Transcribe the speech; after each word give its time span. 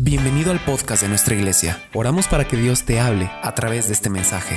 Bienvenido 0.00 0.52
al 0.52 0.60
podcast 0.60 1.02
de 1.02 1.08
nuestra 1.08 1.34
iglesia. 1.34 1.82
Oramos 1.92 2.28
para 2.28 2.46
que 2.46 2.56
Dios 2.56 2.84
te 2.84 3.00
hable 3.00 3.28
a 3.42 3.52
través 3.56 3.88
de 3.88 3.94
este 3.94 4.08
mensaje. 4.08 4.56